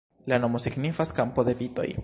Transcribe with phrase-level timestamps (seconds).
[0.31, 1.91] La nomo signifas "kampo de vitoj".